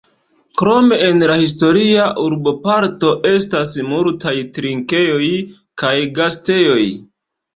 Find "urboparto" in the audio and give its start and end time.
2.21-3.11